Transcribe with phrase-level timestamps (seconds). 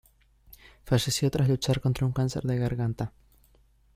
[0.83, 3.13] Falleció tras luchar contra un cáncer de garganta.